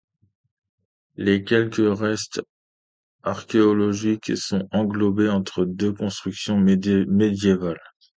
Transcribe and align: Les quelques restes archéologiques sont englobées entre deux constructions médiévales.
Les 1.15 1.43
quelques 1.43 1.99
restes 1.99 2.41
archéologiques 3.21 4.35
sont 4.35 4.67
englobées 4.71 5.29
entre 5.29 5.63
deux 5.63 5.93
constructions 5.93 6.57
médiévales. 6.57 7.79